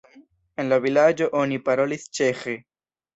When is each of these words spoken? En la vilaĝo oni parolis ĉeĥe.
En 0.61 0.69
la 0.71 0.79
vilaĝo 0.85 1.27
oni 1.41 1.59
parolis 1.67 2.07
ĉeĥe. 2.21 2.57